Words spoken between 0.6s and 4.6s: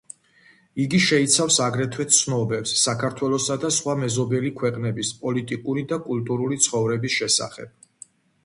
იგი შეიცავს აგრეთვე ცნობებს საქართველოსა და სხვა მეზობელი